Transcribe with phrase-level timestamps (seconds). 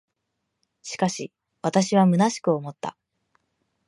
[0.81, 1.31] しかし、
[1.61, 2.97] 私は虚しく思った。